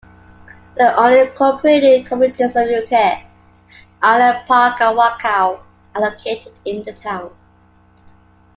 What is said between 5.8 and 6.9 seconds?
are located in